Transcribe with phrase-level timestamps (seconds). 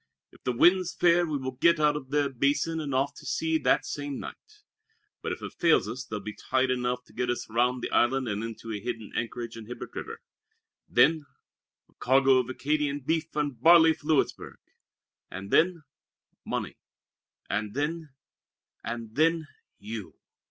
[0.31, 3.59] If the wind's fair we will get out of the Basin and off to sea
[3.59, 4.63] that same night;
[5.21, 8.27] but if it fails us there'll be tide enough to get us round the Island
[8.27, 10.19] and into a hidden anchorage in Hibert River.
[10.89, 11.27] Then
[11.87, 14.57] a cargo of Acadian beef and barley for Louisburg!
[15.29, 15.83] And then
[16.43, 16.77] money!
[17.47, 18.09] And then
[18.83, 20.15] and then you!"